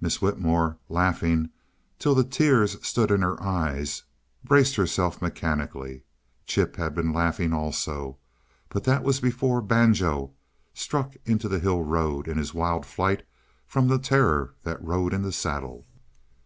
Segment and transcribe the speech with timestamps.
[0.00, 1.50] Miss Whitmore, laughing
[1.98, 4.04] till the tears stood in her eyes,
[4.42, 6.02] braced herself mechanically.
[6.46, 8.16] Chip had been laughing also
[8.70, 10.32] but that was before Banjo
[10.72, 13.22] struck into the hill road in his wild flight
[13.66, 15.86] from the terror that rode in the saddle.